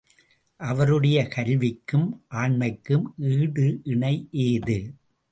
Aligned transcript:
அவருடைய 0.59 1.27
கல்விக்கும் 1.35 2.07
ஆண்மைக்கும் 2.27 3.13
ஈடு 3.17 3.79
இணை 3.83 4.27
ஏது? 4.31 4.77